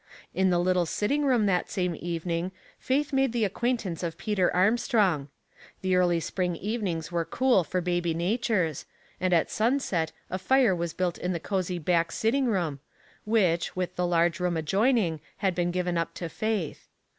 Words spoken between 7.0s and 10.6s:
were cool for baby natures, and at sunset a